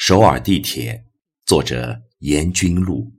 [0.00, 1.04] 首尔地铁，
[1.44, 3.12] 作者严君路。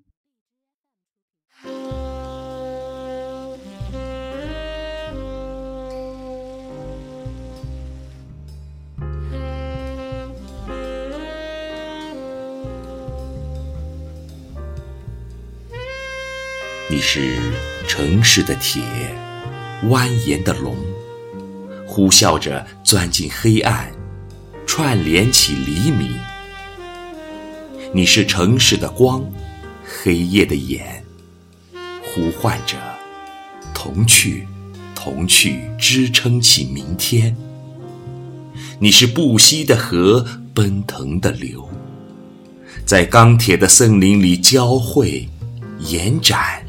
[16.89, 17.37] 你是
[17.89, 18.81] 城市的铁，
[19.83, 20.77] 蜿蜒的龙，
[21.85, 23.91] 呼啸着钻进黑暗，
[24.65, 26.17] 串联起黎明。
[27.91, 29.23] 你是城市的光，
[29.83, 31.03] 黑夜的眼，
[32.03, 32.77] 呼唤着
[33.73, 34.47] 同去，
[34.93, 37.35] 同去，支撑起明天。
[38.77, 41.67] 你是不息的河，奔腾的流，
[42.85, 45.27] 在钢铁的森林里交汇、
[45.79, 46.63] 延展。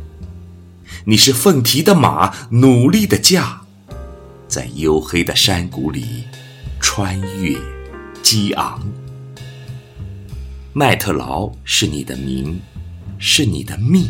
[1.05, 3.61] 你是奋蹄的马，努力的驾，
[4.49, 6.25] 在黝黑的山谷里
[6.81, 7.59] 穿越、
[8.23, 8.81] 激昂。
[10.73, 12.61] 麦特劳是你的名，
[13.19, 14.09] 是你的命。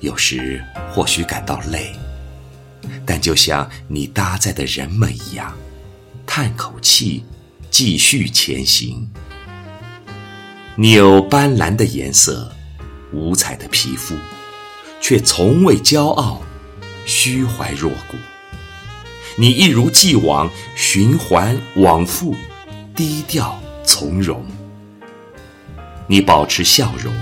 [0.00, 1.92] 有时或许感到累，
[3.04, 5.54] 但就像你搭载的人们一样，
[6.26, 7.22] 叹口气，
[7.70, 9.06] 继续前行。
[10.74, 12.50] 你有斑斓的颜色，
[13.12, 14.14] 五彩的皮肤，
[15.02, 16.40] 却从未骄傲，
[17.04, 18.16] 虚怀若谷。
[19.36, 22.34] 你一如既往，循环往复，
[22.96, 24.42] 低调从容。
[26.06, 27.14] 你保持笑容，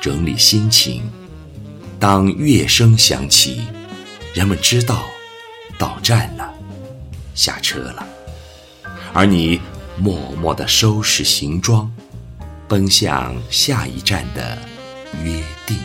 [0.00, 1.02] 整理心情。
[1.98, 3.66] 当乐声响起，
[4.34, 5.06] 人们知道
[5.78, 6.52] 到站了，
[7.34, 8.06] 下车了。
[9.14, 9.60] 而你
[9.96, 11.90] 默默地收拾行装，
[12.68, 14.58] 奔向下一站的
[15.22, 15.78] 约定。